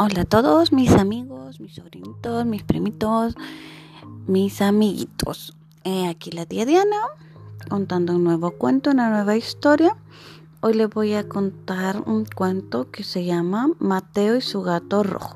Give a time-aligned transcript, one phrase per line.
[0.00, 3.34] Hola a todos mis amigos, mis sobrinitos, mis primitos,
[4.28, 5.56] mis amiguitos.
[6.08, 6.96] aquí la tía Diana
[7.68, 9.96] contando un nuevo cuento, una nueva historia.
[10.60, 15.34] Hoy les voy a contar un cuento que se llama Mateo y su gato rojo.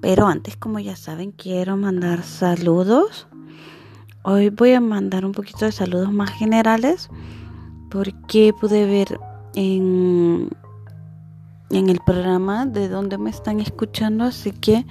[0.00, 3.28] Pero antes, como ya saben, quiero mandar saludos.
[4.24, 7.08] Hoy voy a mandar un poquito de saludos más generales
[7.88, 9.20] porque pude ver
[9.54, 10.50] en
[11.70, 14.86] en el programa de donde me están escuchando, así que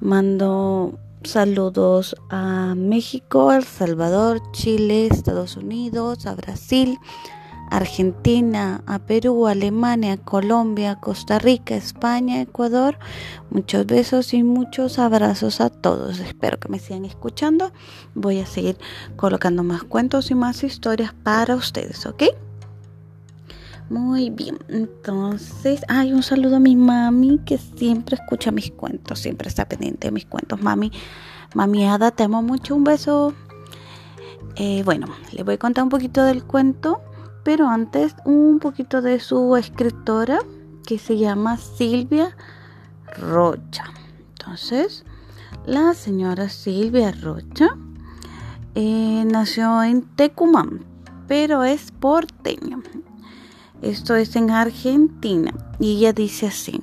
[0.00, 6.98] mando saludos a México, El Salvador, Chile, Estados Unidos, a Brasil,
[7.70, 12.98] Argentina, a Perú, Alemania, Colombia, Costa Rica, España, Ecuador.
[13.50, 16.18] Muchos besos y muchos abrazos a todos.
[16.20, 17.72] Espero que me sigan escuchando.
[18.14, 18.76] Voy a seguir
[19.16, 22.24] colocando más cuentos y más historias para ustedes, ¿ok?
[23.90, 29.48] Muy bien, entonces, hay un saludo a mi mami que siempre escucha mis cuentos, siempre
[29.48, 30.62] está pendiente de mis cuentos.
[30.62, 30.90] Mami,
[31.54, 33.34] mami Ada, te amo mucho, un beso.
[34.56, 37.02] Eh, bueno, le voy a contar un poquito del cuento,
[37.44, 40.38] pero antes un poquito de su escritora
[40.86, 42.36] que se llama Silvia
[43.18, 43.84] Rocha.
[44.38, 45.04] Entonces,
[45.66, 47.76] la señora Silvia Rocha
[48.74, 50.84] eh, nació en Tecumán,
[51.28, 52.78] pero es porteña.
[53.82, 55.52] Esto es en Argentina.
[55.78, 56.80] Y ella dice así.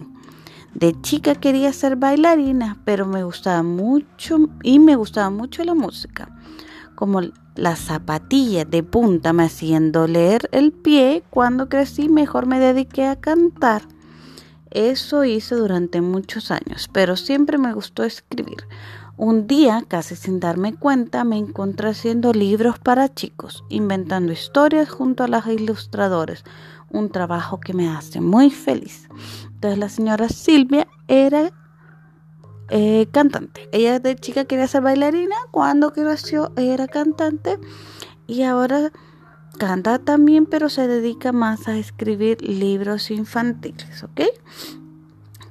[0.75, 6.30] De chica quería ser bailarina, pero me gustaba mucho y me gustaba mucho la música.
[6.95, 7.22] Como
[7.56, 13.16] las zapatillas de punta me hacían doler el pie, cuando crecí mejor me dediqué a
[13.16, 13.81] cantar.
[14.69, 18.67] Eso hice durante muchos años, pero siempre me gustó escribir.
[19.22, 25.25] Un día, casi sin darme cuenta, me encontré haciendo libros para chicos, inventando historias junto
[25.25, 26.45] a los ilustradores,
[26.89, 29.09] un trabajo que me hace muy feliz.
[29.44, 31.52] Entonces la señora Silvia era
[32.69, 33.68] eh, cantante.
[33.74, 37.59] Ella de chica quería ser bailarina, cuando creció era cantante
[38.25, 38.94] y ahora
[39.57, 44.22] canta también, pero se dedica más a escribir libros infantiles, ¿ok?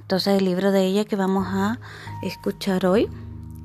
[0.01, 1.79] Entonces el libro de ella que vamos a
[2.23, 3.11] escuchar hoy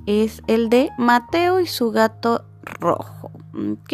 [0.06, 3.94] es el de Mateo y su gato rojo, ¿ok?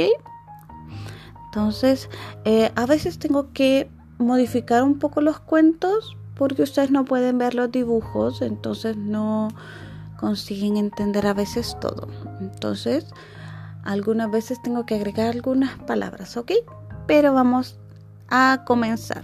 [1.46, 2.10] Entonces,
[2.46, 7.56] eh, a veces tengo que modificar un poco los cuentos porque ustedes no pueden ver
[7.56, 9.50] los dibujos, entonces no
[10.20, 12.08] consiguen entender a veces todo.
[12.40, 13.08] Entonces,
[13.84, 16.52] algunas veces tengo que agregar algunas palabras, ¿ok?
[17.08, 17.80] Pero vamos
[18.30, 19.24] a comenzar.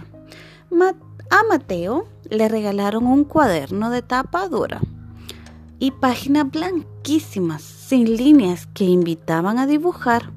[1.30, 4.80] a Mateo le regalaron un cuaderno de tapa dura
[5.78, 10.32] y páginas blanquísimas, sin líneas, que invitaban a dibujar.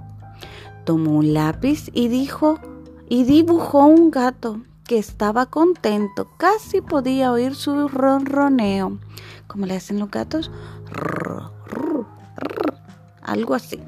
[0.85, 2.59] Tomó un lápiz y dijo
[3.07, 8.97] y dibujó un gato que estaba contento, casi podía oír su ronroneo,
[9.47, 10.49] como le hacen los gatos,
[13.21, 13.79] algo así.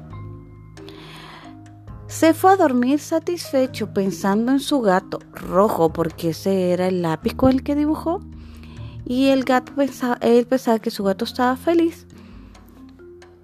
[2.06, 7.34] Se fue a dormir satisfecho pensando en su gato rojo porque ese era el lápiz
[7.34, 8.20] con el que dibujó
[9.04, 12.06] y el gato pensaba, él pensaba que su gato estaba feliz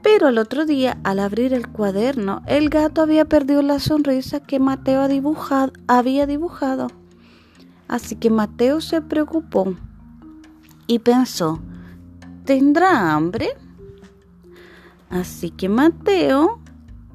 [0.02, 4.58] pero el otro día, al abrir el cuaderno, el gato había perdido la sonrisa que
[4.58, 5.02] Mateo
[5.86, 6.86] había dibujado.
[7.88, 9.74] Así que Mateo se preocupó
[10.86, 11.60] y pensó,
[12.44, 13.50] ¿tendrá hambre?
[15.10, 16.58] Así que Mateo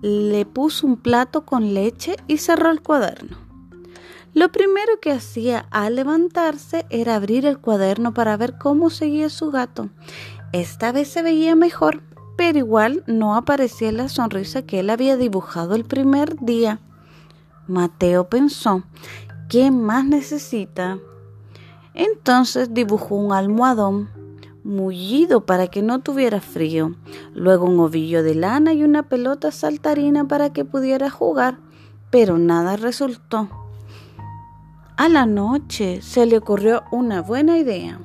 [0.02, 3.43] le puso un plato con leche y cerró el cuaderno.
[4.34, 9.52] Lo primero que hacía al levantarse era abrir el cuaderno para ver cómo seguía su
[9.52, 9.90] gato.
[10.52, 12.02] Esta vez se veía mejor
[12.36, 16.80] pero igual no aparecía la sonrisa que él había dibujado el primer día.
[17.68, 18.84] Mateo pensó,
[19.50, 21.00] ¿qué más necesita?
[21.94, 24.10] Entonces dibujó un almohadón
[24.64, 26.96] mullido para que no tuviera frío,
[27.34, 31.60] luego un ovillo de lana y una pelota saltarina para que pudiera jugar,
[32.10, 33.63] pero nada resultó.
[34.96, 38.00] A la noche se le ocurrió una buena idea.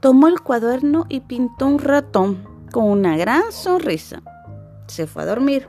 [0.00, 4.20] Tomó el cuaderno y pintó un ratón con una gran sonrisa.
[4.88, 5.68] Se fue a dormir.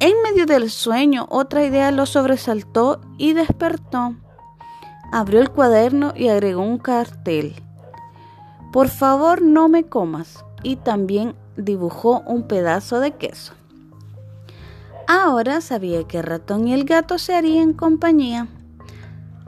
[0.00, 4.16] En medio del sueño, otra idea lo sobresaltó y despertó.
[5.12, 7.62] Abrió el cuaderno y agregó un cartel.
[8.72, 10.44] Por favor, no me comas.
[10.64, 13.52] Y también dibujó un pedazo de queso.
[15.06, 18.48] Ahora sabía que el ratón y el gato se harían compañía.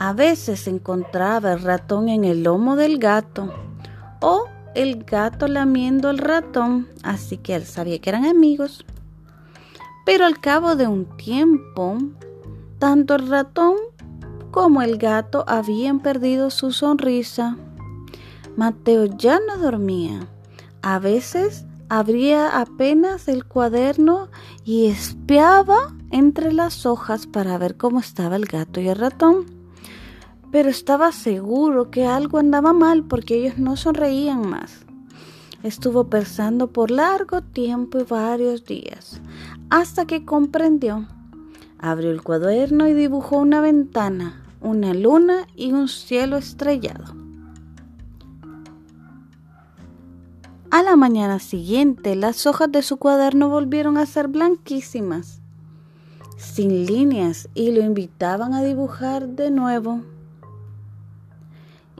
[0.04, 3.54] A veces encontraba el ratón en el lomo del gato
[4.20, 8.84] o el gato lamiendo al ratón, así que él sabía que eran amigos.
[10.04, 11.98] Pero al cabo de un tiempo,
[12.80, 13.76] tanto el ratón
[14.50, 17.56] como el gato habían perdido su sonrisa.
[18.56, 20.26] Mateo ya no dormía.
[20.82, 24.30] A veces abría apenas el cuaderno
[24.64, 29.61] y espiaba entre las hojas para ver cómo estaba el gato y el ratón.
[30.52, 34.84] Pero estaba seguro que algo andaba mal porque ellos no sonreían más.
[35.64, 39.20] Estuvo pensando por largo tiempo y varios días,
[39.70, 41.08] hasta que comprendió.
[41.78, 47.16] Abrió el cuaderno y dibujó una ventana, una luna y un cielo estrellado.
[50.70, 55.40] A la mañana siguiente, las hojas de su cuaderno volvieron a ser blanquísimas,
[56.36, 60.00] sin líneas, y lo invitaban a dibujar de nuevo.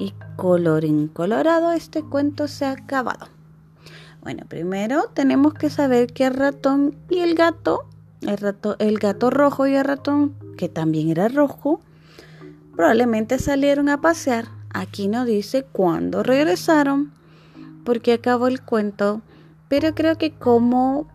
[0.02, 3.28] Y colorín colorado, este cuento se ha acabado.
[4.20, 7.84] Bueno, primero tenemos que saber que el ratón y el gato,
[8.22, 11.80] el, el gato rojo y el ratón, que también era rojo,
[12.74, 14.48] probablemente salieron a pasear.
[14.74, 17.12] Aquí no dice cuándo regresaron,
[17.84, 19.22] porque acabó el cuento,
[19.68, 21.06] pero creo que como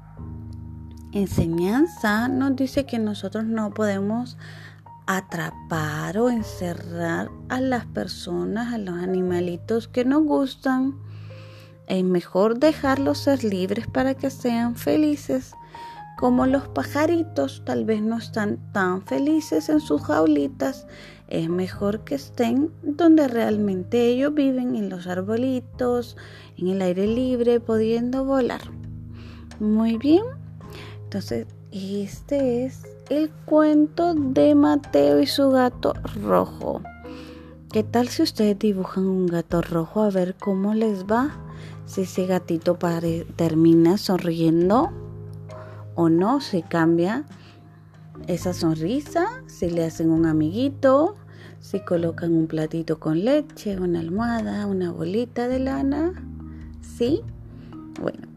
[1.11, 4.37] enseñanza nos dice que nosotros no podemos
[5.07, 10.95] atrapar o encerrar a las personas, a los animalitos que nos gustan
[11.87, 15.53] es mejor dejarlos ser libres para que sean felices.
[16.17, 20.87] Como los pajaritos tal vez no están tan felices en sus jaulitas,
[21.29, 26.17] es mejor que estén donde realmente ellos viven, en los arbolitos,
[26.57, 28.61] en el aire libre, pudiendo volar.
[29.59, 30.23] Muy bien,
[31.03, 35.93] entonces este es el cuento de Mateo y su gato
[36.23, 36.81] rojo.
[37.71, 41.43] ¿Qué tal si ustedes dibujan un gato rojo a ver cómo les va?
[41.87, 42.77] si ese gatito
[43.37, 44.91] termina sonriendo
[45.95, 47.23] o no, si cambia
[48.27, 51.15] esa sonrisa, si le hacen un amiguito,
[51.59, 56.13] si colocan un platito con leche, una almohada, una bolita de lana,
[56.81, 57.21] ¿sí?
[58.01, 58.27] Bueno,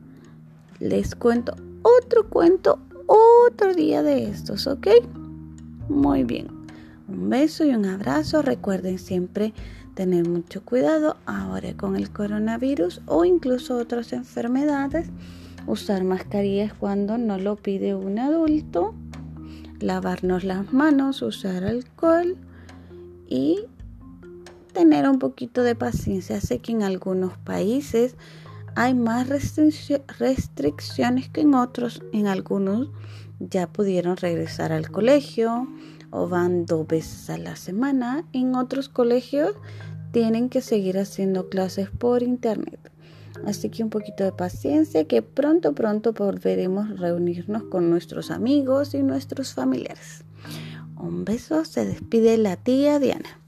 [0.78, 4.88] les cuento otro cuento otro día de estos, ¿ok?
[5.88, 6.48] Muy bien.
[7.08, 8.42] Un beso y un abrazo.
[8.42, 9.52] Recuerden siempre
[9.94, 15.08] tener mucho cuidado ahora con el coronavirus o incluso otras enfermedades.
[15.66, 18.94] Usar mascarillas cuando no lo pide un adulto.
[19.80, 22.36] Lavarnos las manos, usar alcohol
[23.28, 23.60] y
[24.72, 26.40] tener un poquito de paciencia.
[26.40, 28.14] Sé que en algunos países
[28.76, 32.02] hay más restricciones que en otros.
[32.12, 32.88] En algunos
[33.38, 35.68] ya pudieron regresar al colegio
[36.10, 38.24] o van dos veces a la semana.
[38.32, 39.54] En otros colegios
[40.12, 42.78] tienen que seguir haciendo clases por internet.
[43.46, 48.94] Así que un poquito de paciencia que pronto, pronto volveremos a reunirnos con nuestros amigos
[48.94, 50.24] y nuestros familiares.
[50.98, 53.39] Un beso, se despide la tía Diana.